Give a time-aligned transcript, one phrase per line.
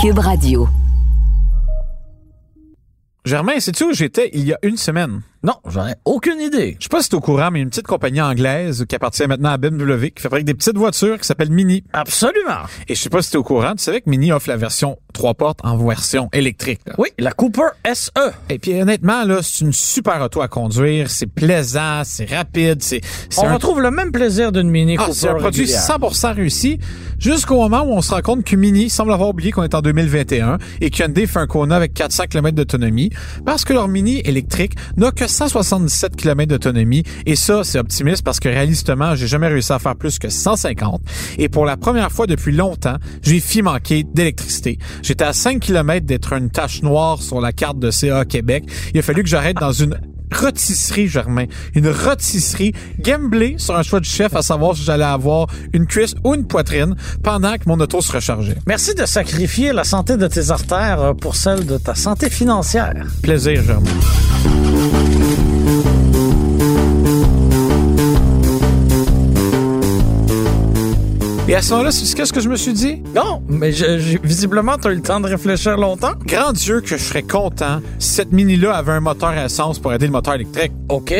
[0.00, 0.68] Cube Radio.
[3.24, 5.22] Germain, sais-tu où j'étais il y a une semaine?
[5.42, 6.76] Non, j'en ai aucune idée.
[6.78, 8.84] Je sais pas si t'es au courant, mais il y a une petite compagnie anglaise
[8.86, 11.82] qui appartient maintenant à BMW qui fabrique des petites voitures qui s'appellent Mini.
[11.94, 12.66] Absolument.
[12.88, 14.98] Et je sais pas si t'es au courant, tu savais que Mini offre la version
[15.14, 16.80] trois portes en version électrique.
[16.86, 16.94] là.
[16.98, 17.68] Oui, la Cooper.
[17.94, 18.10] SE.
[18.50, 23.00] Et puis honnêtement, là, c'est une super auto à conduire, c'est plaisant, c'est rapide, c'est
[23.38, 25.80] On un retrouve le même plaisir d'une Mini Ah, Cooper c'est un produit régulière.
[25.80, 26.78] 100% réussi
[27.18, 29.80] jusqu'au moment où on se rend compte que Mini semble avoir oublié qu'on est en
[29.80, 33.10] 2021 et que Hyundai fait un Kona avec 400 km d'autonomie
[33.46, 38.40] parce que leur Mini électrique n'a que 177 km d'autonomie et ça, c'est optimiste parce
[38.40, 41.00] que réalistement, j'ai jamais réussi à faire plus que 150
[41.38, 44.78] et pour la première fois depuis longtemps, j'ai fi manquer d'électricité.
[45.02, 48.64] J'étais à 5 km d'être une tache noire sur la carte de CA Québec.
[48.92, 49.98] Il a fallu que j'arrête dans une
[50.32, 51.46] rôtisserie, Germain.
[51.74, 56.14] Une rôtisserie gamblée sur un choix du chef à savoir si j'allais avoir une cuisse
[56.24, 58.56] ou une poitrine pendant que mon auto se rechargeait.
[58.66, 62.94] Merci de sacrifier la santé de tes artères euh, pour celle de ta santé financière.
[63.22, 63.90] Plaisir, Germain.
[71.50, 73.02] Et à ce moment-là, c'est qu'est-ce que je me suis dit?
[73.12, 76.12] Non, mais je- visiblement, tu as eu le temps de réfléchir longtemps.
[76.24, 79.92] Grand Dieu que je serais content si cette Mini-là avait un moteur à essence pour
[79.92, 80.70] aider le moteur électrique.
[80.88, 81.12] OK.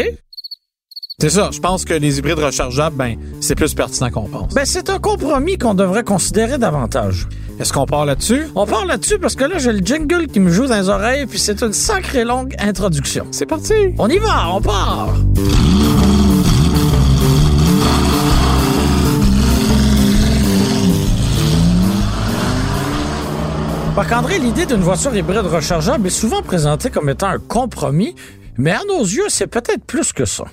[1.19, 4.55] C'est ça, je pense que les hybrides rechargeables, ben, c'est plus pertinent qu'on pense.
[4.55, 7.27] Ben, c'est un compromis qu'on devrait considérer davantage.
[7.59, 8.47] Est-ce qu'on part là-dessus?
[8.55, 11.27] On part là-dessus parce que là, j'ai le jingle qui me joue dans les oreilles,
[11.27, 13.27] puis c'est une sacrée longue introduction.
[13.33, 13.75] C'est parti!
[13.99, 15.13] On y va, on part!
[24.01, 28.15] Marc-André, l'idée d'une voiture hybride rechargeable est souvent présentée comme étant un compromis,
[28.57, 30.45] mais à nos yeux, c'est peut-être plus que ça.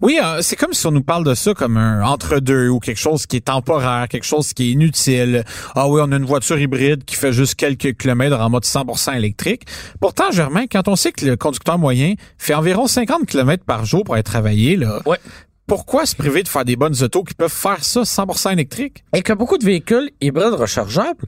[0.00, 2.96] Oui, euh, c'est comme si on nous parle de ça comme un entre-deux ou quelque
[2.98, 5.44] chose qui est temporaire, quelque chose qui est inutile.
[5.74, 9.14] Ah oui, on a une voiture hybride qui fait juste quelques kilomètres en mode 100%
[9.14, 9.66] électrique.
[10.00, 14.02] Pourtant, Germain, quand on sait que le conducteur moyen fait environ 50 kilomètres par jour
[14.04, 15.18] pour aller travailler, là, Ouais.
[15.66, 19.04] pourquoi se priver de faire des bonnes autos qui peuvent faire ça 100% électrique?
[19.14, 21.26] Et que beaucoup de véhicules hybrides rechargeables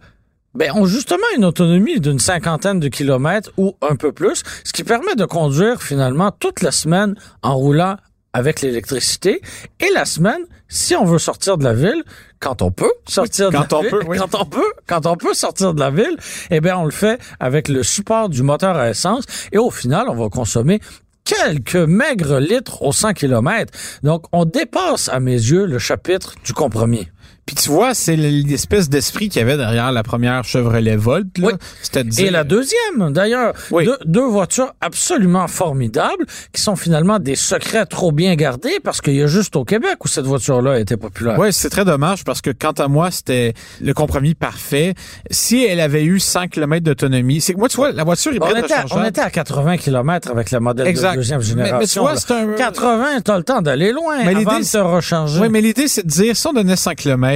[0.56, 4.84] ben, ont justement une autonomie d'une cinquantaine de kilomètres ou un peu plus, ce qui
[4.84, 7.96] permet de conduire finalement toute la semaine en roulant
[8.32, 9.40] avec l'électricité
[9.80, 12.02] et la semaine, si on veut sortir de la ville,
[12.38, 14.18] quand on peut sortir de quand la on ville, peut, oui.
[14.20, 16.16] quand on peut, quand on peut sortir de la ville,
[16.50, 20.08] eh bien, on le fait avec le support du moteur à essence et au final,
[20.08, 20.80] on va consommer
[21.24, 23.72] quelques maigres litres au 100 km.
[24.02, 27.08] Donc, on dépasse, à mes yeux, le chapitre du compromis.
[27.46, 31.38] Puis tu vois, c'est l'espèce d'esprit qu'il y avait derrière la première Chevrolet Volt.
[31.38, 31.46] Là.
[31.52, 32.02] Oui.
[32.04, 33.84] Dire- Et la deuxième, d'ailleurs, Oui.
[33.84, 39.14] deux, deux voitures absolument formidables qui sont finalement des secrets trop bien gardés parce qu'il
[39.14, 41.38] y a juste au Québec où cette voiture-là a été populaire.
[41.38, 44.94] Ouais, c'est très dommage parce que quant à moi, c'était le compromis parfait.
[45.30, 48.54] Si elle avait eu 100 km d'autonomie, c'est que moi, tu vois, la voiture hybride
[48.56, 51.12] On était, à, on était à 80 km avec le modèle Exact.
[51.12, 51.78] de deuxième génération.
[51.78, 54.78] mais tu vois, un- 80, t'as le temps d'aller loin Mais avant l'idée, de se
[54.78, 55.40] recharger.
[55.40, 57.35] Oui, mais l'idée, c'est de dire, si on donnait 100 km,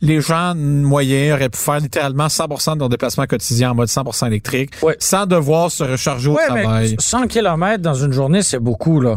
[0.00, 4.26] les gens moyens auraient pu faire littéralement 100% de leur déplacement quotidien en mode 100%
[4.26, 4.96] électrique, Ouais.
[4.98, 6.96] sans devoir se recharger au Ouais, mais travail.
[6.98, 9.16] 100 km dans une journée, c'est beaucoup, là.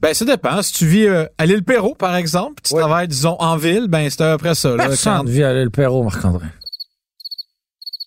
[0.00, 0.62] Ben, ça dépend.
[0.62, 2.80] Si tu vis euh, à l'île Perrault, par exemple, tu Ouais.
[2.80, 4.76] travailles, disons, en ville, ben, c'est à peu près ça.
[4.76, 4.86] là.
[4.88, 6.46] Personne Quand- ne vit à l'île Perrault, Marc-André.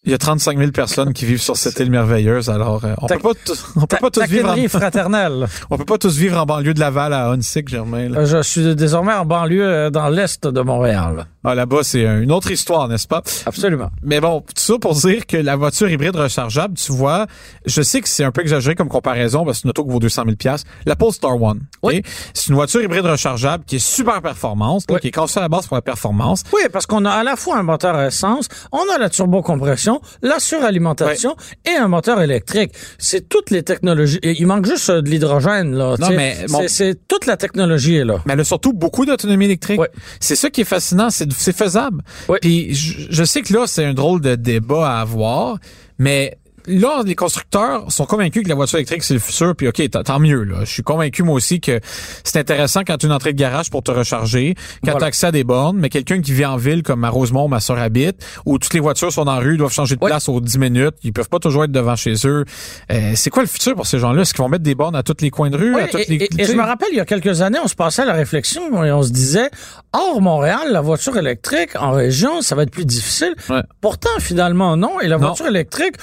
[0.03, 3.05] Il y a 35 000 personnes qui vivent sur cette île merveilleuse, alors euh, on
[3.05, 3.33] peut pas,
[3.75, 5.45] on peut pas tous vivre en, fraternelle.
[5.69, 8.09] on peut pas tous vivre en banlieue de Laval à Hunsick, Germain.
[8.09, 8.21] là.
[8.21, 11.27] Euh, Je suis désormais en banlieue dans l'est de Montréal.
[11.43, 13.21] Ah, là-bas, c'est une autre histoire, n'est-ce pas?
[13.45, 13.89] Absolument.
[14.03, 17.25] Mais bon, tout ça pour dire que la voiture hybride rechargeable, tu vois,
[17.65, 19.91] je sais que c'est un peu exagéré comme comparaison parce que c'est une auto qui
[19.91, 20.55] vaut 200 000
[20.85, 21.61] La Polestar One?
[21.83, 22.03] Oui.
[22.33, 25.01] c'est une voiture hybride rechargeable qui est super performance, là, Oui.
[25.01, 26.43] qui est conçue à la base pour la performance.
[26.53, 29.99] Oui, parce qu'on a à la fois un moteur à essence, on a la turbocompression,
[30.21, 31.35] la suralimentation
[31.65, 32.71] et un moteur électrique.
[32.99, 34.19] C'est toutes les technologies.
[34.23, 35.95] Il manque juste euh, de l'hydrogène, là.
[35.99, 38.17] Non, mais mon- C'est- toute la technologie là.
[38.25, 39.79] Mais elle a surtout beaucoup d'autonomie électrique.
[39.79, 39.89] Ouais.
[40.19, 42.03] C'est ça qui est fascinant, c'est c'est faisable.
[42.41, 45.57] Puis je, je sais que là, c'est un drôle de débat à avoir,
[45.97, 46.37] mais
[46.67, 50.19] là, les constructeurs sont convaincus que la voiture électrique, c'est le futur, puis OK, tant
[50.19, 50.43] mieux.
[50.43, 50.57] Là.
[50.61, 51.79] Je suis convaincu, moi aussi, que
[52.23, 54.61] c'est intéressant quand tu as une entrée de garage pour te recharger, quand
[54.91, 54.99] Voilà.
[54.99, 57.47] tu as accès à des bornes, mais quelqu'un qui vit en ville, comme à Rosemont,
[57.47, 60.29] ma soeur habite, où toutes les voitures sont dans la rue, doivent changer de place
[60.29, 62.45] aux 10 minutes, ils peuvent pas toujours être devant chez eux.
[62.91, 64.21] Euh, c'est quoi le futur pour ces gens-là?
[64.21, 65.75] Est-ce qu'ils vont mettre des bornes à tous les coins de rue?
[65.75, 67.41] Oui, à toutes et, les, et- et tu je me rappelle, il y a quelques
[67.41, 69.49] années, on se passait à la réflexion et on se disait,
[69.93, 73.33] hors Montréal, la voiture électrique en région, ça va être plus difficile.
[73.49, 73.61] Ouais.
[73.81, 74.99] Pourtant, finalement, non.
[74.99, 75.27] Et la Non.
[75.27, 75.95] voiture électrique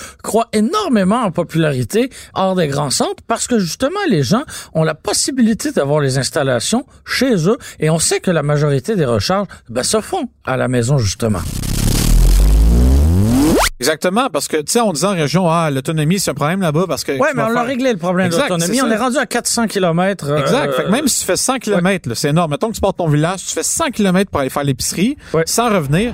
[0.49, 4.43] croît énormément en popularité hors des grands centres parce que justement, les gens
[4.75, 9.05] ont la possibilité d'avoir les installations chez eux et on sait que la majorité des
[9.05, 11.41] recharges ben, se font à la maison, justement.
[13.81, 16.87] Exactement, parce que, tu sais, on disait en région, ah, l'autonomie, c'est un problème là-bas
[16.89, 17.12] parce que.
[17.12, 18.77] Ouais, mais on l'a faire- réglé le problème Exact, d'autonomie.
[18.77, 20.37] c'est On est rendu à 400 km.
[20.37, 20.73] Exact.
[20.75, 22.50] Fait que même si tu fais 100 km, là, c'est énorme.
[22.50, 25.17] Mettons que tu pars de ton village, tu fais 100 km pour aller faire l'épicerie,
[25.33, 25.45] Ouais.
[25.47, 26.12] sans revenir,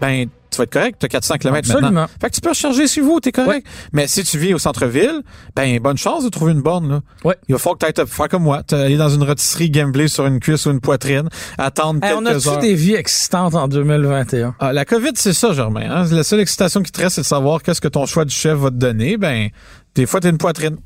[0.00, 1.82] ben, tu vas être correct, tu as 400 km Absolument.
[1.82, 2.06] maintenant.
[2.20, 3.66] Fait que tu peux recharger chez vous, t'es correct.
[3.92, 5.22] Mais si tu vis au centre-ville,
[5.54, 7.00] ben, bonne chance de trouver une borne, là.
[7.24, 7.36] Ouais.
[7.48, 10.40] Il va falloir que tu faire comme moi, aller dans une rôtisserie gambler sur une
[10.40, 12.58] cuisse ou une poitrine, attendre Hey, on quelques a-tu heures.
[12.58, 14.54] des vies existantes en 2021?
[14.58, 15.88] Ah, la COVID, c'est ça, Germain.
[15.90, 16.04] Hein?
[16.10, 18.56] La seule excitation qui te reste, c'est de savoir qu'est-ce que ton choix du chef
[18.58, 19.16] va te donner.
[19.16, 19.48] Ben,
[19.94, 20.76] des fois, t'as une poitrine.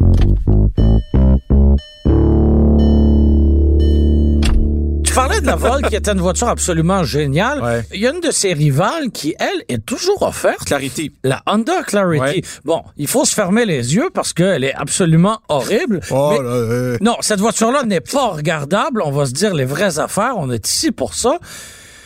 [5.10, 7.60] Tu parlais de la Vol qui était une voiture absolument géniale.
[7.60, 7.84] Ouais.
[7.92, 10.64] Il y a une de ses rivales qui, elle, est toujours offerte.
[10.66, 11.10] Clarity.
[11.24, 12.20] La Honda Clarity.
[12.22, 12.42] Ouais.
[12.64, 15.98] Bon, il faut se fermer les yeux parce qu'elle est absolument horrible.
[16.12, 19.02] Oh, Mais- là, euh, Non, cette voiture-là n'est pas regardable.
[19.04, 20.34] On va se dire les vraies affaires.
[20.36, 21.40] On est ici pour ça.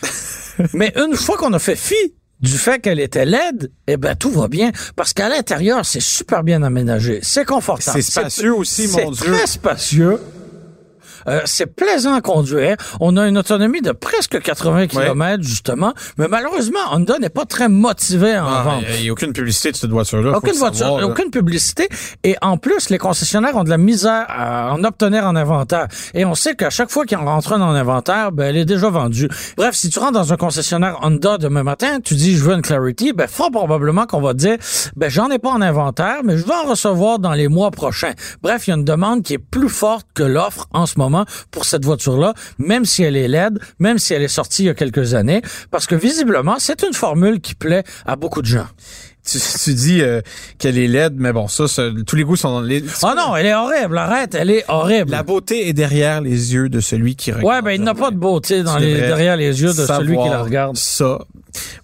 [0.73, 1.93] Mais une fois qu'on a fait fi
[2.41, 6.43] du fait qu'elle était laide, eh ben tout va bien parce qu'à l'intérieur c'est super
[6.43, 9.33] bien aménagé, c'est confortable, C'est spacieux aussi, mon c'est Dieu.
[9.33, 10.19] très spacieux.
[11.27, 12.75] Euh, c'est plaisant à conduire.
[12.99, 15.93] On a une autonomie de presque 80 km, justement.
[16.17, 18.83] Mais malheureusement, Honda n'est pas très motivé à en Ah, vendre.
[18.97, 20.37] Il n'y a aucune publicité de cette voiture-là.
[20.37, 21.87] Aucune voiture, savoir, aucune publicité.
[22.23, 25.87] Et en plus, les concessionnaires ont de la misère à en obtenir en inventaire.
[26.13, 28.65] Et on sait qu'à chaque fois qu'il en rentre un en inventaire, ben, elle est
[28.65, 29.29] déjà vendue.
[29.57, 32.61] Bref, si tu rentres dans un concessionnaire Honda demain matin, tu dis, je veux une
[32.61, 34.57] Clarity, ben, fort probablement qu'on va te dire,
[34.95, 38.13] ben, j'en ai pas en inventaire, mais je vais en recevoir dans les mois prochains.
[38.41, 41.14] Bref, il y a une demande qui est plus forte que l'offre en ce moment
[41.51, 44.69] pour cette voiture-là, même si elle est laide, même si elle est sortie il y
[44.69, 45.41] a quelques années,
[45.71, 48.67] parce que visiblement, c'est une formule qui plaît à beaucoup de gens.
[49.27, 50.21] Tu, tu dis euh,
[50.59, 52.83] qu'elle est laide, mais bon, ça, ça, tous les goûts sont dans les...
[53.01, 55.09] Oh non, elle est horrible, arrête, elle est horrible.
[55.09, 57.47] La beauté est derrière les yeux de celui qui regarde.
[57.47, 59.85] Ouais, ben il n'a pas de beauté dans Tu les, devrais derrière les yeux de
[59.85, 60.77] celui qui la regarde.
[60.77, 61.17] Ça.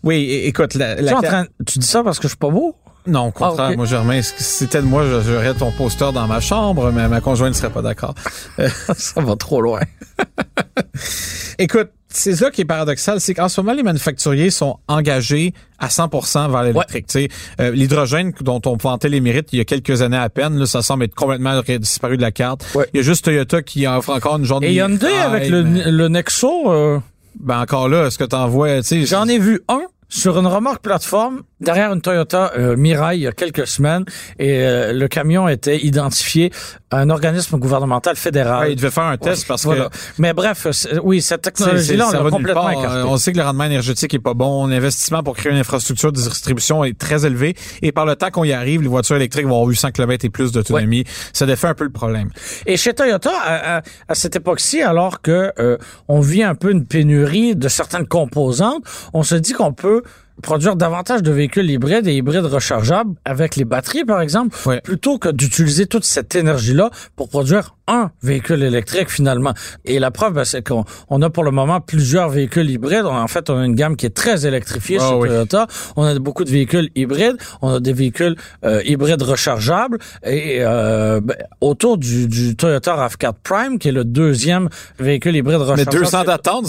[0.03, 2.37] Oui, écoute, la, Tu, la es en train- tu dis ça parce que je suis
[2.37, 2.75] pas beau?
[3.07, 6.39] Non, au contraire, Ah, moi, Germain, si c'était de moi, j'aurais ton poster dans ma
[6.39, 8.13] chambre, mais ma conjointe ne serait pas d'accord.
[8.95, 9.81] ça va trop loin.
[11.57, 15.87] Écoute, c'est ça qui est paradoxal, c'est qu'en ce moment, les manufacturiers sont engagés à
[15.87, 17.07] 100% vers l'électrique.
[17.07, 20.29] Tu sais, euh, L'hydrogène dont on vantait les mérites il y a quelques années à
[20.29, 22.65] peine, là, ça semble être complètement disparu de la carte.
[22.75, 22.87] Ouais.
[22.93, 24.71] Il y a juste Toyota qui offre encore une journée.
[24.71, 26.99] Et Hyundai avec le, le Nexo, euh,
[27.39, 29.81] Ben encore là, est-ce que t'en vois, j'en ai vu un
[30.13, 34.03] sur une remorque plateforme derrière une Toyota euh, Mirai il y a quelques semaines
[34.39, 36.51] et euh, le camion était identifié
[36.89, 38.59] à un organisme gouvernemental fédéral.
[38.67, 39.85] Ouais, il devait faire un test Ouais, parce voilà.
[39.85, 40.67] que Mais bref,
[41.03, 43.03] oui, cette technologie-là, on l'a complètement écartée.
[43.07, 44.67] On sait que le rendement énergétique est pas bon.
[44.67, 47.55] L'investissement pour créer une infrastructure de distribution est très élevé.
[47.81, 50.29] Et par le temps qu'on y arrive, les voitures électriques vont avoir 800 km et
[50.29, 51.05] plus d'autonomie.
[51.31, 52.29] Ça défait un peu le problème.
[52.65, 55.77] Et chez Toyota, à, à- à cette époque-ci, alors que euh,
[56.09, 58.83] on vit un peu une pénurie de certaines composantes,
[59.13, 60.00] on se dit qu'on peut
[60.41, 65.29] produire davantage de véhicules hybrides et hybrides rechargeables avec les batteries, par exemple, plutôt que
[65.29, 69.53] d'utiliser toute cette énergie-là pour produire un véhicule électrique finalement.
[69.85, 73.05] Et la preuve, ben, c'est qu'on on a pour le moment plusieurs véhicules hybrides.
[73.05, 75.27] On- en fait, on a une gamme qui est très électrifiée Ah chez oui.
[75.27, 75.67] Toyota.
[75.97, 77.35] On a beaucoup de véhicules hybrides.
[77.61, 79.97] On a des véhicules euh, hybrides rechargeables.
[80.25, 84.69] Et euh, ben, autour du, du Toyota RAV4 Prime, qui est le deuxième
[84.99, 85.91] véhicule hybride Mais rechargeable.
[85.97, 86.65] 200 d'attente.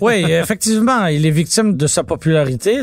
[0.00, 2.82] Oui, effectivement, il est victime de sa popularité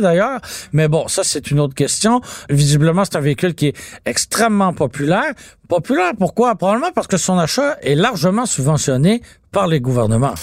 [0.72, 2.22] mais bon, ça c'est une autre question.
[2.50, 5.34] Visiblement, c'est un véhicule qui est extrêmement populaire.
[5.68, 6.56] Populaire pourquoi?
[6.56, 10.36] Probablement parce que son achat est largement subventionné par les gouvernements.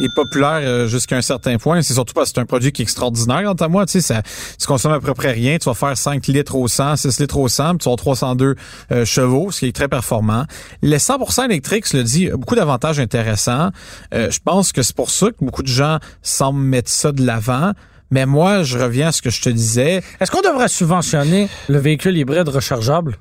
[0.00, 1.80] Il est populaire euh, jusqu'à un certain point.
[1.82, 3.86] C'est surtout parce que c'est un produit qui est extraordinaire, quant à moi.
[3.86, 4.22] Tu sais, ça,
[4.58, 5.56] tu consommes à peu près rien.
[5.58, 7.98] Tu vas faire 5 litres au 100, 6 litres au 100, puis tu vas avoir
[7.98, 8.56] 302
[8.90, 10.46] euh, chevaux, ce qui est très performant.
[10.82, 13.70] Les 100% électriques, je le dis, beaucoup d'avantages intéressants.
[14.14, 17.24] Euh, je pense que c'est pour ça que beaucoup de gens semblent mettre ça de
[17.24, 17.72] l'avant.
[18.10, 20.02] Mais moi, je reviens à ce que je te disais.
[20.20, 23.16] Est-ce qu'on devrait subventionner le véhicule hybride rechargeable?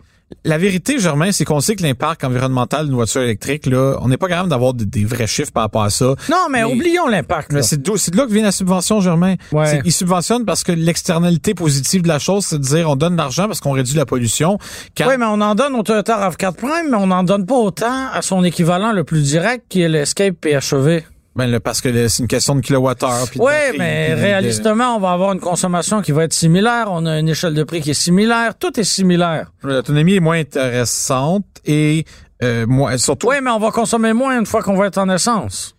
[0.46, 4.18] La vérité, Germain, c'est qu'on sait que l'impact environnemental d'une voiture électrique, là, on n'est
[4.18, 6.16] pas capable d'avoir des, des vrais chiffres par rapport à ça.
[6.28, 7.52] Non, mais, oublions l'impact.
[7.54, 9.36] Mais c'est de là que vient la subvention, Germain.
[9.52, 9.80] Ouais.
[9.86, 13.18] Ils subventionnent parce que l'externalité positive de la chose, c'est de dire on donne de
[13.18, 14.58] l'argent parce qu'on réduit la pollution.
[14.98, 17.56] Quand- Oui, mais on en donne au Toyota RAV4 Prime, mais on n'en donne pas
[17.56, 21.04] autant à son équivalent le plus direct qui est l'Escape PHEV.
[21.36, 23.26] Ben, là, parce que c'est une question de kilowattheure.
[23.38, 26.88] Oui, mais de- réalistement, on va avoir une consommation qui va être similaire.
[26.92, 28.56] On a une échelle de prix qui est similaire.
[28.58, 29.52] Tout est similaire.
[29.64, 32.06] L'autonomie est moins intéressante et
[32.44, 35.10] euh, moins, surtout, Oui, mais on va consommer moins une fois qu'on va être en
[35.10, 35.76] essence.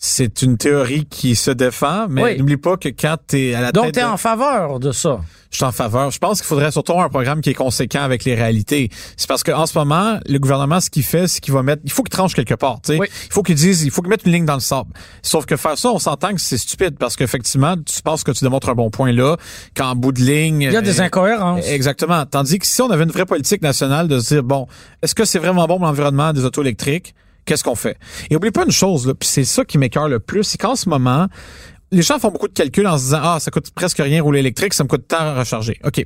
[0.00, 2.38] C'est une théorie qui se défend, mais Oui.
[2.38, 4.78] n'oublie pas que quand tu es à la Donc, tête tu es de- en faveur
[4.78, 5.18] de ça.
[5.50, 6.12] je suis en faveur.
[6.12, 8.90] Je pense qu'il faudrait surtout avoir un programme qui est conséquent avec les réalités.
[9.16, 11.90] C'est parce qu'en ce moment, le gouvernement, ce qu'il fait, c'est qu'il va mettre, il
[11.90, 12.98] faut qu'il tranche quelque part, tu sais.
[13.00, 13.08] Oui.
[13.26, 14.90] Il faut qu'il dise, il faut qu'il mette une ligne dans le sable.
[15.22, 18.44] Sauf que faire ça, on s'entend que c'est stupide parce qu'effectivement, tu penses que tu
[18.44, 19.36] démontres un bon point là,
[19.76, 20.62] qu'en bout de ligne.
[20.62, 21.66] Il y a des euh, incohérences.
[21.66, 22.24] Exactement.
[22.24, 24.68] Tandis que si on avait une vraie politique nationale de se dire, bon,
[25.02, 27.16] est-ce que c'est vraiment bon pour l'environnement des autos électriques?
[27.48, 27.96] Qu'est-ce qu'on fait?
[28.30, 30.86] Et oublie pas une chose, puis c'est ça qui m'écœure le plus, c'est qu'en ce
[30.88, 31.26] moment,
[31.90, 34.40] les gens font beaucoup de calculs en se disant, ah, ça coûte presque rien rouler
[34.40, 35.80] électrique, ça me coûte tant à recharger.
[35.82, 36.04] OK.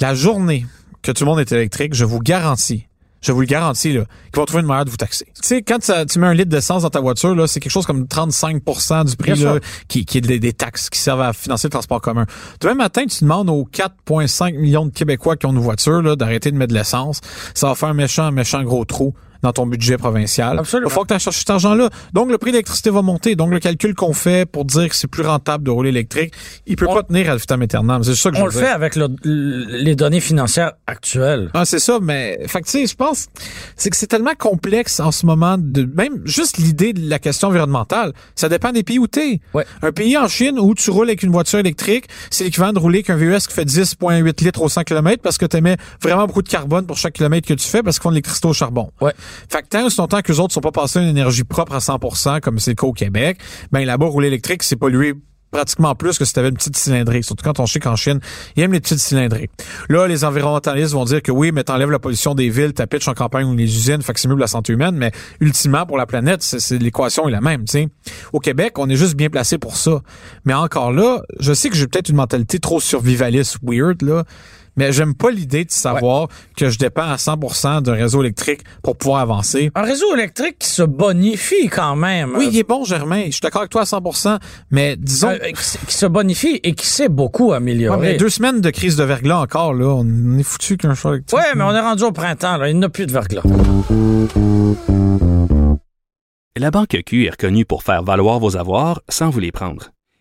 [0.00, 0.64] La journée
[1.02, 2.86] que tout le monde est électrique, je vous garantis,
[3.20, 5.24] je vous le garantis, là, qu'ils vont trouver une manière de vous taxer.
[5.34, 7.72] Tu sais, quand ça- tu mets un litre d'essence dans ta voiture, là, c'est quelque
[7.72, 9.58] chose comme 35% du prix, là,
[9.88, 12.26] qui, qui est des, des taxes qui servent à financer le transport commun.
[12.60, 16.52] Demain matin, tu demandes aux 4,5 millions de Québécois qui ont une voiture, là, d'arrêter
[16.52, 17.20] de mettre de l'essence.
[17.54, 20.58] Ça va faire un méchant, méchant gros trou dans ton budget provincial.
[20.58, 20.88] Absolument.
[20.90, 21.88] Il faut que tu ailles chercher cet argent-là.
[22.12, 23.36] Donc, le prix de l'électricité va monter.
[23.36, 26.32] Donc, le calcul qu'on fait pour dire que c'est plus rentable de rouler électrique,
[26.66, 28.02] il peut On- pas tenir à vitam aeternam.
[28.02, 28.66] C'est ça que je On veux le dire.
[28.66, 31.50] fait avec le- les données financières actuelles.
[31.54, 33.26] Ah, c'est ça, mais fait tu sais, je pense
[33.76, 37.48] c'est que c'est tellement complexe en ce moment de même juste l'idée de la question
[37.48, 39.40] environnementale, ça dépend des pays où t'es.
[39.52, 39.66] Ouais.
[39.82, 43.02] Un pays en Chine où tu roules avec une voiture électrique, c'est l'équivalent de rouler
[43.02, 46.42] qu'un VUS qui fait 10.8 litres au 100 km parce que tu émets vraiment beaucoup
[46.42, 48.90] de carbone pour chaque kilomètre que tu fais parce qu'ils font de l'électricité au charbon.
[49.00, 49.12] Ouais.
[49.48, 52.40] Fait que tant que les autres sont pas passés à une énergie propre à 100%
[52.40, 53.38] comme c'est le cas au Québec,
[53.72, 55.14] ben là-bas rouler électrique, c'est polluer
[55.54, 57.22] pratiquement plus que si tu une petite cylindrée.
[57.22, 58.18] Surtout quand on sait qu'en Chine,
[58.56, 59.48] ils aiment les petites cylindrées.
[59.88, 63.06] Là, les environnementalistes vont dire que oui, mais t'enlèves la pollution des villes, ta pitch
[63.06, 65.96] en campagne ou les usines, fait que c'est mieux la santé humaine, mais ultimement, pour
[65.96, 67.86] la planète, l'équation est la même, tu.
[68.32, 70.00] Au Québec, on est juste bien placé pour ça.
[70.44, 74.24] Mais encore là, je sais que j'ai peut-être une mentalité trop survivaliste, weird, là,
[74.76, 78.96] mais j'aime pas l'idée de savoir que je dépends à 100% d'un réseau électrique pour
[78.96, 79.70] pouvoir avancer.
[79.74, 82.34] Un réseau électrique qui se bonifie quand même.
[82.36, 83.24] Oui, il est bon, Germain.
[83.26, 84.38] Je suis d'accord avec toi à 100%,
[84.70, 85.30] mais disons...
[85.30, 85.38] Euh,
[85.86, 87.98] qui, se bonifie et qui s'est beaucoup Ouais, amélioré.
[88.00, 89.86] mais deux semaines de crise de verglas encore, là.
[89.86, 91.38] On est foutu qu'un choix électrique.
[91.38, 92.68] Ouais, mais on est rendu au printemps, là.
[92.68, 93.42] Il n'y a plus de verglas.
[96.56, 99.93] La Banque Q est reconnue pour faire valoir vos avoirs sans vous les prendre.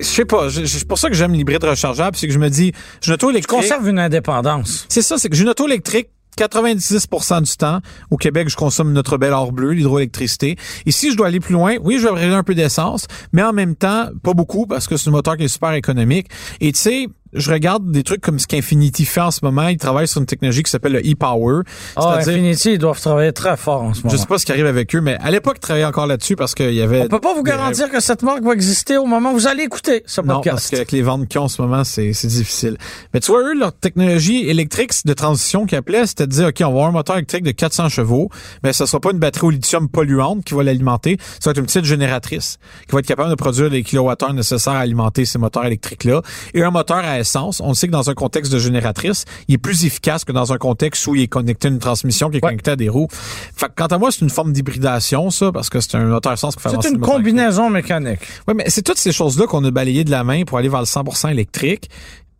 [0.00, 0.48] Je sais pas.
[0.48, 3.14] je- C'est pour ça que j'aime l'hybride rechargeable, c'est que je me dis, j'ai une
[3.14, 3.60] auto Tu électrique.
[3.60, 4.86] conserves une indépendance.
[4.88, 7.80] C'est ça, c'est que j'ai une auto électrique 90% du temps.
[8.10, 10.56] Au Québec, je consomme notre belle or bleu, l'hydroélectricité.
[10.86, 13.42] Et si je dois aller plus loin, oui, je vais brûler un peu d'essence, mais
[13.42, 16.28] en même temps, pas beaucoup parce que c'est un moteur qui est super économique.
[16.60, 19.68] Et tu sais, je regarde des trucs comme ce qu'Infinity fait en ce moment.
[19.68, 21.62] Ils travaillent sur une technologie qui s'appelle le e-power.
[21.96, 24.10] Ah, C'est-à-dire, Infinity, ils doivent travailler très fort en ce moment.
[24.12, 26.36] je sais pas ce qui arrive avec eux, mais à l'époque, ils travaillaient encore là-dessus
[26.36, 27.02] parce qu'il y avait...
[27.02, 29.46] On peut pas vous des- garantir que cette marque va exister au moment où vous
[29.46, 30.70] allez écouter ce Non, parce podcast.
[30.70, 32.76] qu'avec les ventes qu'ils ont en ce moment, c'est c'est difficile.
[33.14, 36.56] Mais tu vois, eux, leur technologie électrique de transition qu'ils appelaient, c'était de dire, OK,
[36.60, 38.28] on va avoir un moteur électrique de 400 chevaux,
[38.64, 41.58] mais ça sera pas une batterie au lithium polluante qui va l'alimenter, ça va être
[41.58, 42.58] une petite génératrice
[42.88, 46.22] qui va être capable de produire les kilowattheures nécessaires à alimenter ces moteurs électriques-là.
[46.54, 49.58] Et un moteur à essence, on sait que dans un contexte de génératrice, il est
[49.58, 52.44] plus efficace que dans un contexte où il est connecté à une transmission qui est
[52.44, 52.50] Ouais.
[52.50, 53.08] connectée à des roues.
[53.10, 56.32] Fait que quant à moi, c'est une forme d'hybridation, ça, parce que c'est un moteur
[56.32, 58.20] essence qui fait C'est une combinaison mécanique.
[58.48, 60.80] Oui, mais c'est toutes ces choses-là qu'on a balayées de la main pour aller vers
[60.80, 61.88] le 100% électrique.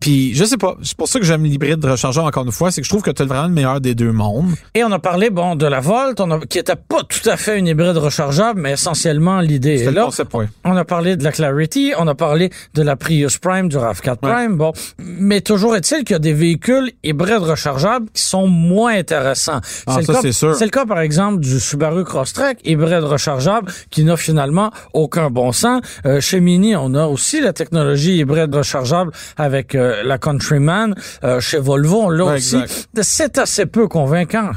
[0.01, 2.81] Puis, je sais pas, c'est pour ça que j'aime l'hybride rechargeable encore une fois, c'est
[2.81, 4.55] que je trouve que tu as vraiment le meilleur des deux mondes.
[4.75, 7.37] Et on a parlé, bon, de la Volt, on a- qui était pas tout à
[7.37, 10.05] fait une hybride rechargeable, mais essentiellement l'idée C'est est le là.
[10.07, 10.33] concept.
[10.65, 14.09] On a parlé de la Clarity, on a parlé de la Prius Prime, du RAV4
[14.23, 14.33] Ouais.
[14.33, 14.73] Prime, bon.
[14.99, 19.61] Mais toujours est-il qu'il y a des véhicules hybrides rechargeables qui sont moins intéressants.
[19.87, 20.55] Ah, le ça, c'est sûr.
[20.55, 25.53] C'est le cas, par exemple, du Subaru Crosstrek, hybride rechargeable, qui n'a finalement aucun bon
[25.53, 25.83] sens.
[26.07, 30.95] Euh, chez Mini, on a aussi la technologie hybride rechargeable avec euh, euh, la Countryman
[31.25, 32.57] euh, chez Volvo, là Ouais, aussi,
[33.03, 34.51] c'est assez peu convaincant.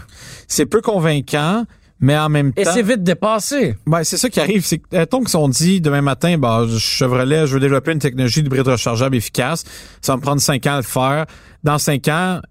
[0.48, 1.66] C'est peu convaincant,
[2.00, 2.72] mais en même Et temps...
[2.74, 3.76] c'est vite dépassé.
[3.88, 4.66] Ben, c'est ça qui arrive.
[4.66, 8.68] C'est que, qu'ils ont dit demain matin, bah, Chevrolet, je veux développer une technologie d'hybride
[8.68, 9.64] rechargeable efficace.
[10.02, 11.26] Ça va me prendre cinq ans à le faire.
[11.64, 12.42] Dans cinq ans,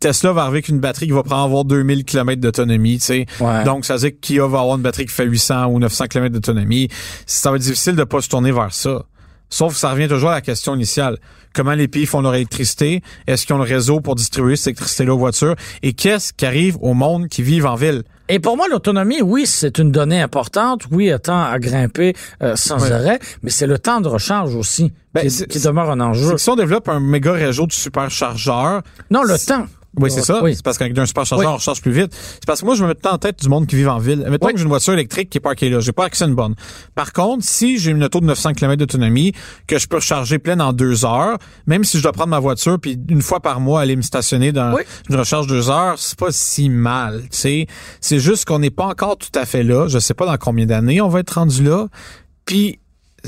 [0.00, 3.26] Tesla va arriver avec une batterie qui va prendre avoir 2000 km d'autonomie, tu sais.
[3.40, 3.64] Ouais.
[3.64, 6.06] Donc, ça veut dire que Kia va avoir une batterie qui fait 800 ou 900
[6.06, 6.88] km d'autonomie.
[7.26, 9.04] Ça va être difficile de pas se tourner vers ça.
[9.48, 11.18] Sauf que ça revient toujours à la question initiale.
[11.54, 13.02] Comment les pays font leur électricité?
[13.26, 15.54] Est-ce qu'ils ont le réseau pour distribuer cette électricité-là aux voitures?
[15.82, 18.02] Et qu'est-ce qui arrive au monde qui vivent en ville?
[18.28, 20.82] Et pour moi, l'autonomie, oui, c'est une donnée importante.
[20.90, 25.28] Oui, étant à grimper euh, sans arrêt, mais c'est le temps de recharge aussi Ben,
[25.28, 26.36] qui, qui demeure un enjeu.
[26.36, 29.66] Si on développe un méga réseau de superchargeurs, Non, le temps.
[29.98, 30.42] Oui, c'est ça.
[30.42, 30.54] Oui.
[30.54, 31.52] C'est parce qu'avec un superchargeur, Oui.
[31.52, 32.12] on recharge plus vite.
[32.14, 33.98] C'est parce que moi, je me mets tout en tête du monde qui vit en
[33.98, 34.24] ville.
[34.28, 34.52] Mettons Oui.
[34.52, 35.80] que j'ai une voiture électrique qui est parquée là.
[35.80, 36.54] J'ai pas accès à une bonne.
[36.94, 39.32] Par contre, si j'ai une auto de 900 km d'autonomie,
[39.66, 42.78] que je peux recharger pleine en deux heures, même si je dois prendre ma voiture
[42.80, 44.76] puis une fois par mois aller me stationner dans
[45.08, 47.66] une recharge deux heures, c'est pas si mal, tu sais.
[48.00, 49.88] C'est juste qu'on n'est pas encore tout à fait là.
[49.88, 51.86] Je sais pas dans combien d'années on va être rendu là.
[52.44, 52.78] Puis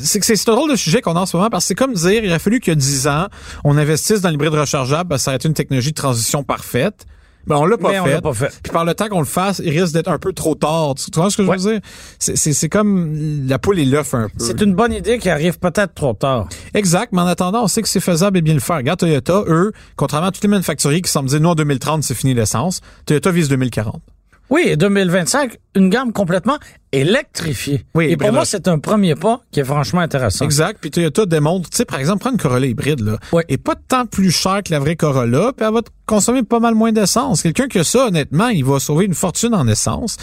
[0.02, 1.75] c'est que c'est un drôle de sujet qu'on a en ce moment parce que c'est
[1.75, 3.26] comme dire, il a fallu qu'il y a 10 ans,
[3.64, 7.07] on investisse dans l'hybride rechargeable parce que ça aurait été une technologie de transition parfaite.
[7.47, 8.61] Ben, on l'a pas pas fait.
[8.62, 10.95] Puis par le temps qu'on le fasse, il risque d'être un peu trop tard.
[10.97, 11.81] Tu tu vois ce que je veux dire?
[12.19, 14.45] C'est- C'est c'est comme la poule et l'œuf un peu.
[14.45, 16.49] C'est une bonne idée qui arrive peut-être trop tard.
[16.75, 18.76] Exact, mais en attendant, on sait que c'est faisable et bien le faire.
[18.76, 22.14] Regarde Toyota, eux, contrairement à tous les manufacturiers qui semblent dire, nous, en 2030, c'est
[22.14, 24.02] fini l'essence, Toyota vise 2040.
[24.50, 26.59] Oui, et 2025, une gamme complètement
[26.93, 27.85] électrifiée.
[27.95, 28.33] Oui, et pour hybride.
[28.33, 30.45] moi, c'est un premier pas qui est franchement intéressant.
[30.45, 30.78] Exact.
[30.81, 33.19] Puis Toyota démontre, tu sais, par exemple, prends une Corolla hybride, là.
[33.33, 33.43] Oui.
[33.49, 36.61] Et pas tant plus cher que la vraie Corolla, puis elle va te consommer pas
[36.61, 37.43] mal moins d'essence.
[37.43, 40.17] Quelqu'un qui a ça, honnêtement, il va sauver une fortune en essence.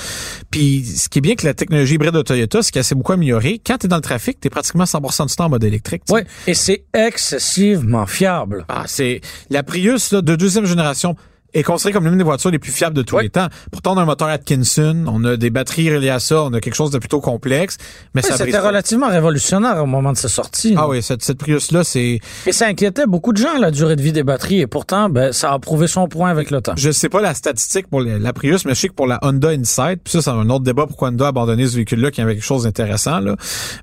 [0.50, 3.13] Puis ce qui est bien que la technologie hybride de Toyota, c'est qu'elle s'est beaucoup
[3.13, 3.62] améliorée.
[3.65, 6.01] Quand tu es dans le trafic, tu es pratiquement 100% du temps en mode électrique.
[6.10, 8.65] Oui, et c'est excessivement fiable.
[8.70, 11.15] Ah, c'est la Prius là, de deuxième génération
[11.55, 13.24] est considérée comme l'une des voitures les plus fiables de tous Oui.
[13.24, 13.47] les temps.
[13.71, 16.59] Pourtant, on a un moteur Atkinson, on a des batteries reliées à ça, on a
[16.59, 17.77] quelque chose de plutôt complexe,
[18.13, 20.75] mais Oui, ça C'était relativement révolutionnaire au moment de sa sortie.
[20.77, 22.19] Ah oui, cette, cette Prius-là, c'est...
[22.45, 24.62] Et ça inquiétait beaucoup de gens, la durée de vie des batteries.
[24.62, 26.74] Et pourtant, ben, ça a prouvé son point avec le temps.
[26.75, 29.50] Je sais pas la statistique pour la Prius, mais je sais que pour la Honda
[29.50, 32.35] Insight, puis ça, c'est un autre débat pourquoi Honda a abandonné ce véhicule-là qui avait
[32.35, 33.35] quelque chose d'intéressant, là.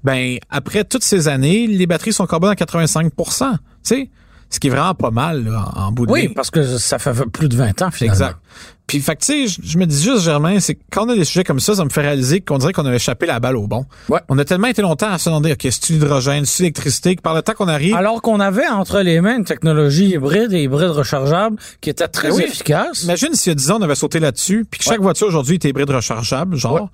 [0.05, 3.53] Ben, après toutes ces années, les batteries sont carbone à 85%
[3.85, 4.11] tu sais?
[4.53, 6.35] Ce qui est vraiment pas mal, là, en, en bout de Oui, ligne.
[6.35, 8.13] parce que ça fait plus de 20 ans, finalement.
[8.15, 8.37] Exact.
[8.87, 11.15] Puis, fait que, tu sais, je- me dis juste, Germain, c'est que quand on a
[11.15, 13.57] des sujets comme ça, ça me fait réaliser qu'on dirait qu'on a échappé la balle
[13.57, 13.87] au bon.
[14.11, 14.21] Ouais.
[14.29, 17.35] On a tellement été longtemps à se demander, OK, c'est-tu l'hydrogène, c'est-tu l'électricité, que par
[17.35, 20.91] le temps qu'on arrive, Alors qu'on avait entre les mains une technologie hybride et hybride
[20.91, 22.43] rechargeable qui était très oui.
[22.43, 23.05] efficace.
[23.05, 25.55] imagine s'il y a 10 ans, on avait sauté là-dessus, puis que chaque voiture aujourd'hui
[25.57, 26.75] était hybride rechargeable, genre.
[26.75, 26.89] Ouais.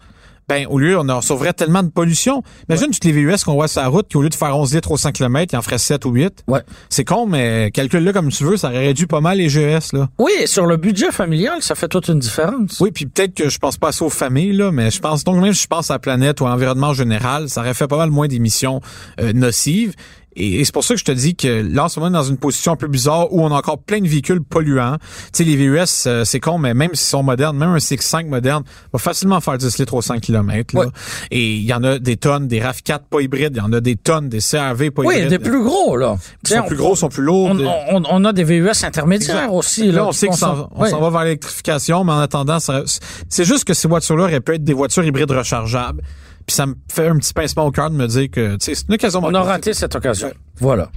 [0.48, 2.42] Ben, au lieu, on en sauverait tellement de pollution.
[2.68, 4.74] Imagine toutes les VUS qu'on voit sur la route qui, au lieu de faire 11
[4.74, 6.44] litres au 100 km, il en ferait 7 ou 8.
[6.48, 6.60] Ouais.
[6.88, 10.08] C'est con, mais calcule-le comme tu veux, ça aurait réduit pas mal les GES, là.
[10.18, 12.80] Oui, et sur le budget familial, ça fait toute une différence.
[12.80, 15.36] Oui, puis peut-être que je pense pas assez aux familles, là, mais je pense donc
[15.36, 17.86] même si je pense à la planète ou à l'environnement en général, ça aurait fait
[17.86, 18.80] pas mal moins d'émissions
[19.20, 19.94] euh, nocives.
[20.38, 22.22] Et, et c'est pour ça que je te dis que là, en ce moment, dans
[22.22, 24.96] une position un peu bizarre où on a encore plein de véhicules polluants.
[25.32, 28.26] Tu sais, les VUS, euh, c'est con, mais même s'ils sont modernes, même un CX-5
[28.28, 30.74] moderne va facilement faire 10 litres au 100 km.
[30.76, 30.86] Là.
[31.30, 33.80] Et il y en a des tonnes, des RAV4 pas hybrides, il y en a
[33.80, 35.28] des tonnes, des CRV pas Oui, hybrides.
[35.30, 36.16] des plus gros, là.
[36.44, 37.50] Ils sont plus gros, sont plus lourds.
[37.50, 39.52] On, des- on- on a des VUS intermédiaires Exact.
[39.52, 39.86] aussi.
[39.86, 40.88] Là, Là, on sait qu'on s'en Oui.
[40.90, 44.72] va vers l'électrification, mais en attendant, c'est juste que ces voitures-là auraient pu être des
[44.74, 46.02] voitures hybrides rechargeables.
[46.48, 48.94] Puis ça me fait un petit pincement au cœur de me dire que c'est une
[48.94, 49.20] occasion.
[49.22, 50.32] On a raté cette occasion.
[50.58, 50.90] Voilà.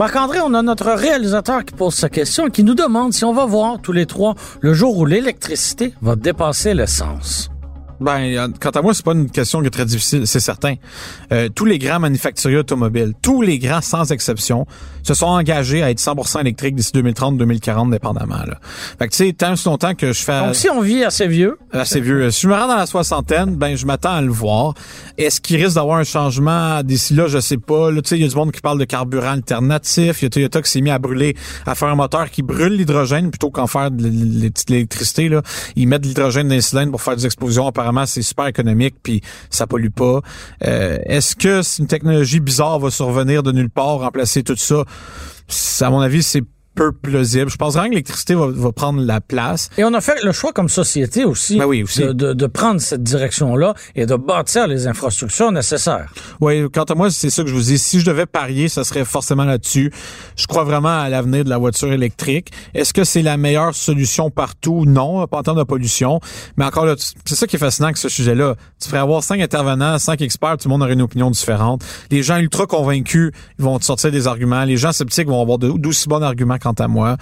[0.00, 3.32] Marc-André, on a notre réalisateur qui pose sa question et qui nous demande si on
[3.32, 7.50] va voir tous les trois le jour où l'électricité va dépasser l'essence.
[8.00, 10.74] Ben, quant à moi, c'est pas une question qui est très difficile, c'est certain.
[11.32, 14.66] Euh, tous les grands manufacturiers automobiles, tous les grands sans exception,
[15.02, 18.44] se sont engagés à être 100% électriques d'ici 2030-2040, dépendamment.
[18.46, 18.58] Là.
[18.98, 21.26] Fait que tu sais, tant si longtemps que je fais Donc, si on vit assez
[21.26, 24.30] vieux, assez vieux, si je me rends dans la soixantaine, ben je m'attends à le
[24.30, 24.74] voir.
[25.18, 27.90] Est-ce qu'il risque d'avoir un changement d'ici là, je sais pas.
[27.90, 30.22] Là, tu sais, il y a du monde qui parle de carburant alternatif.
[30.22, 31.36] Il y a Toyota qui s'est mis à brûler,
[31.66, 34.08] à faire un moteur qui brûle l'hydrogène plutôt qu'en faire de
[34.68, 35.28] l'électricité.
[35.28, 35.42] Là,
[35.76, 37.66] ils mettent de l'hydrogène dans les cylindres pour faire des explosions.
[37.66, 40.20] Apparemment, c'est super économique puis ça pollue pas.
[40.66, 44.84] Euh, Est-ce que une technologie bizarre va survenir de nulle part, remplacer tout ça?
[45.80, 46.42] À mon avis, c'est
[46.80, 47.50] peu plausible.
[47.50, 49.68] Je pense vraiment que l'électricité va, va prendre la place.
[49.76, 52.00] Et on a fait le choix comme société aussi, Ben oui, aussi.
[52.00, 56.10] De, de, de prendre cette direction-là et de bâtir les infrastructures nécessaires.
[56.40, 57.76] Oui, quant à moi, c'est ça que je vous dis.
[57.76, 59.92] Si je devais parier, ça serait forcément là-dessus.
[60.36, 62.50] Je crois vraiment à l'avenir de la voiture électrique.
[62.72, 64.86] Est-ce que c'est la meilleure solution partout?
[64.86, 66.18] Non, pas en termes de pollution.
[66.56, 68.54] Mais encore là, c'est ça qui est fascinant avec ce sujet-là.
[68.80, 71.84] Tu ferais avoir cinq intervenants, cinq experts, tout le monde aurait une opinion différente.
[72.10, 74.64] Les gens ultra convaincus vont te sortir des arguments.
[74.64, 77.16] Les gens sceptiques vont avoir d'aussi bons arguments quant à moi.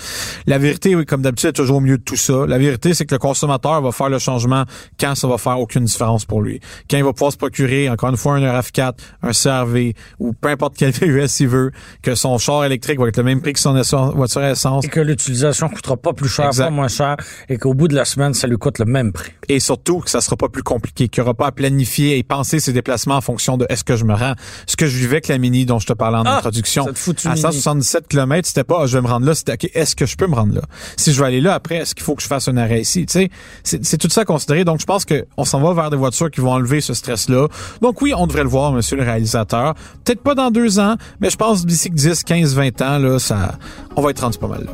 [0.47, 2.47] La vérité, oui, comme d'habitude, est toujours au milieu de tout ça.
[2.47, 4.65] La vérité, c'est que le consommateur va faire le changement
[4.99, 6.61] quand ça va faire aucune différence pour lui.
[6.91, 10.49] Quand il va pouvoir se procurer, encore une fois, un RAV4, un CRV ou peu
[10.49, 11.71] importe quel VUS il veut,
[12.03, 14.85] que son char électrique va être le même prix que son essence- voiture à essence.
[14.85, 16.65] Et que l'utilisation coûtera pas plus cher, Exact.
[16.65, 17.17] pas moins cher,
[17.49, 19.33] et qu'au bout de la semaine, ça lui coûte le même prix.
[19.49, 22.23] et surtout que ça sera pas plus compliqué, qu'il n'y aura pas à planifier et
[22.23, 24.35] penser ses déplacements en fonction de est-ce que je me rends.
[24.67, 26.87] Ce que je vivais avec la Mini dont je te parlais en Ah, introduction.
[26.87, 27.41] À Mini.
[27.41, 30.17] 177 km, c'était pas ah, je vais me rendre là, c'était OK, est-ce que je
[30.17, 30.62] peux me rendre là?
[30.97, 33.07] Si je veux aller là après, est-ce qu'il faut que je fasse un arrêt ici?
[33.07, 33.31] Tu sais,
[33.62, 34.64] c'est c'est tout ça à considérer.
[34.64, 37.49] Donc, je pense que on s'en va vers des voitures qui vont enlever ce stress-là.
[37.81, 39.75] Donc oui, on devrait le voir, monsieur le réalisateur.
[40.05, 43.19] Peut-être pas dans deux ans, mais je pense d'ici que 10, 15, 20 ans, là,
[43.19, 43.59] ça,
[43.97, 44.67] on va être rendu pas mal.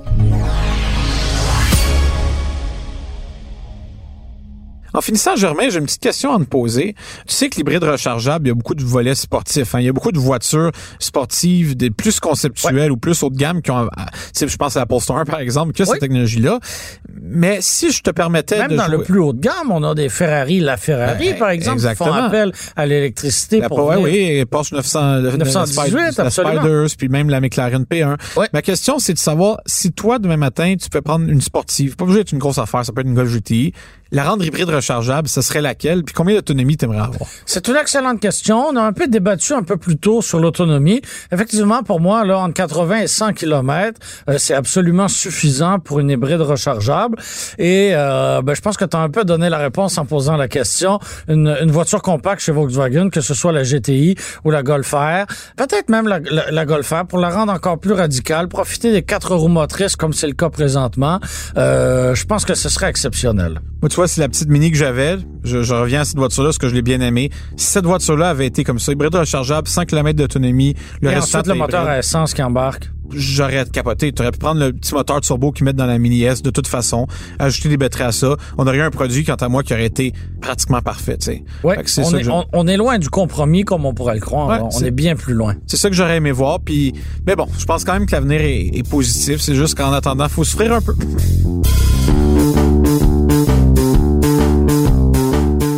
[4.94, 6.94] En finissant, Germain, j'ai une petite question à te poser.
[7.26, 9.74] Tu sais que l'hybride rechargeable, il y a beaucoup de volets sportifs.
[9.74, 9.80] hein.
[9.80, 13.60] Il y a beaucoup de voitures sportives, des plus conceptuelles ou plus haut de gamme
[13.60, 15.90] qui ont, ah, tu sais, je pense à la Polestar, par exemple, qui a Oui.
[15.92, 16.60] cette technologie-là.
[17.20, 19.82] Mais si je te permettais Même de dans jouer- le plus haut de gamme, on
[19.82, 22.24] a des Ferrari, la Ferrari, Ben, par exemple, qui font exactement.
[22.26, 26.30] appel à l'électricité pour ouais, venir- oui, Porsche 900, le- 918, la.
[26.30, 28.16] Spiders, puis même la McLaren P1.
[28.36, 28.48] Ouais.
[28.52, 32.04] Ma question, c'est de savoir si toi, demain matin, tu peux prendre une sportive, pas
[32.04, 33.72] obligé d'être une grosse affaire, ça peut être une Golf GTI,
[34.14, 37.28] la rendre hybride rechargeable, ce serait laquelle, puis combien d'autonomie t'aimerais avoir?
[37.44, 38.68] C'est une excellente question.
[38.68, 41.02] On a un peu débattu un peu plus tôt sur l'autonomie.
[41.32, 44.00] Effectivement, pour moi, là, entre 80 et 100 km,
[44.38, 47.18] c'est absolument suffisant pour une hybride rechargeable.
[47.58, 50.36] Et euh, ben, je pense que tu as un peu donné la réponse en posant
[50.36, 50.98] la question.
[51.28, 55.26] Une, une voiture compacte chez Volkswagen, que ce soit la GTI ou la Golf R,
[55.56, 59.02] peut-être même la, la, la Golf R, pour la rendre encore plus radicale, profiter des
[59.02, 61.18] quatre roues motrices comme c'est le cas présentement,
[61.56, 63.60] euh, je pense que ce serait exceptionnel.
[63.82, 65.16] Moi, tu vois, c'est la petite Mini que j'avais.
[65.44, 67.30] Je, je reviens à cette voiture-là, parce que je l'ai bien aimée.
[67.56, 71.40] Si cette voiture-là avait été comme ça, hybride rechargeable, 100 km d'autonomie, le Et restant
[71.40, 72.90] ensuite, le moteur à essence qui embarque.
[73.14, 74.12] j'aurais capoté.
[74.12, 76.48] Tu aurais pu prendre le petit moteur turbo qu'ils mettent dans la Mini S de
[76.50, 77.06] toute façon,
[77.38, 78.36] ajouter des batteries à ça.
[78.56, 81.44] On aurait eu un produit, quant à moi, qui aurait été pratiquement parfait, tu sais.
[81.62, 84.20] Ouais, c'est on, est, je- on, on est loin du compromis comme on pourrait le
[84.20, 84.48] croire.
[84.48, 85.54] Ouais, on est bien plus loin.
[85.66, 86.60] C'est ça que j'aurais aimé voir.
[86.60, 86.94] Puis,
[87.26, 89.40] mais bon, je pense quand même que l'avenir est, est positif.
[89.40, 90.94] C'est juste qu'en attendant, faut souffrir un peu.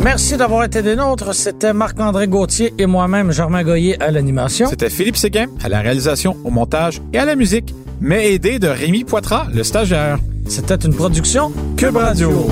[0.07, 1.35] Merci d'avoir été des nôtres.
[1.35, 4.69] C'était Marc-André Gauthier et moi-même, Germain Goyer à l'animation.
[4.69, 8.69] C'était Philippe Séguin à la réalisation, au montage et à la musique, mais aidé de
[8.69, 10.19] Rémi Poitras, le stagiaire.
[10.47, 12.47] C'était une production Cube Radio.